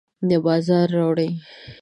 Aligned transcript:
د 0.29 0.31
بازار 0.45 0.87
راوړي 0.97 1.29